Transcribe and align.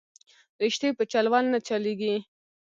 رشتې 0.61 0.87
په 0.97 1.03
چل 1.11 1.25
ول 1.31 1.45
نه 1.53 1.59
چلېږي 1.67 2.15